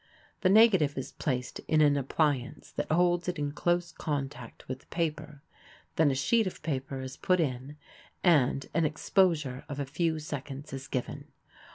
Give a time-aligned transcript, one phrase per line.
[0.39, 4.85] The negative is placed in an appliance that holds it in close contact with the
[4.87, 5.43] paper,
[5.95, 7.77] then a sheet of paper is put in,
[8.23, 11.27] and an exposure of a few seconds is given.